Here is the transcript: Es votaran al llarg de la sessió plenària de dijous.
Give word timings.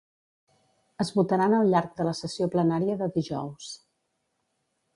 Es 1.03 1.11
votaran 1.17 1.53
al 1.57 1.69
llarg 1.75 1.93
de 1.99 2.07
la 2.09 2.15
sessió 2.21 2.49
plenària 2.57 2.99
de 3.03 3.11
dijous. 3.19 3.69